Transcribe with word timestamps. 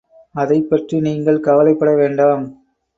அதைப்பற்றி 0.35 0.99
நீங்கள் 0.99 1.39
கவலைப்படவேண்டாம். 1.39 2.43